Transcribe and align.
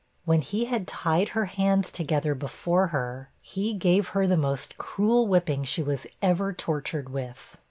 When 0.25 0.41
he 0.41 0.65
had 0.65 0.87
tied 0.87 1.29
her 1.37 1.45
hands 1.45 1.91
together 1.91 2.33
before 2.33 2.87
her, 2.87 3.29
he 3.39 3.75
gave 3.75 4.07
her 4.17 4.25
the 4.25 4.35
most 4.35 4.79
cruel 4.79 5.27
whipping 5.27 5.63
she 5.63 5.83
was 5.83 6.07
ever 6.23 6.51
tortured 6.53 7.09
with. 7.09 7.55